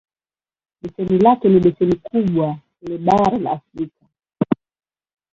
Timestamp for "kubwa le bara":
1.95-3.37